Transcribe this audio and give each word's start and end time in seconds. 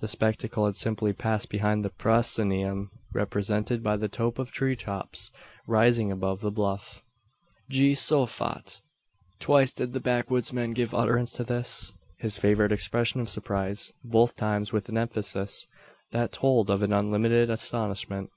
The 0.00 0.08
spectacle 0.08 0.66
had 0.66 0.76
simply 0.76 1.14
passed 1.14 1.48
behind 1.48 1.82
the 1.82 1.88
proscenium 1.88 2.90
represented 3.14 3.82
by 3.82 3.96
the 3.96 4.08
tope 4.10 4.38
of 4.38 4.52
tree 4.52 4.76
tops 4.76 5.30
rising 5.66 6.12
above 6.12 6.42
the 6.42 6.50
bluff. 6.50 7.02
"Geehosophat!" 7.72 8.82
Twice 9.38 9.72
did 9.72 9.94
the 9.94 9.98
backwoodsman 10.00 10.74
give 10.74 10.94
utterance 10.94 11.32
to 11.32 11.44
this, 11.44 11.94
his 12.18 12.36
favourite 12.36 12.72
expression 12.72 13.22
of 13.22 13.30
surprise; 13.30 13.94
both 14.04 14.36
times 14.36 14.70
with 14.70 14.90
an 14.90 14.98
emphasis 14.98 15.66
that 16.10 16.30
told 16.32 16.68
of 16.70 16.82
an 16.82 16.92
unlimited 16.92 17.48
astonishment. 17.48 18.28